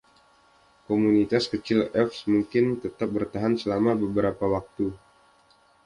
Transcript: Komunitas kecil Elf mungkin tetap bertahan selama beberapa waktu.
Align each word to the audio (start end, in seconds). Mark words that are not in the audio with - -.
Komunitas 0.89 1.43
kecil 1.53 1.79
Elf 1.99 2.15
mungkin 2.33 2.65
tetap 2.83 3.09
bertahan 3.17 3.53
selama 3.61 3.91
beberapa 4.03 4.45
waktu. 4.55 4.87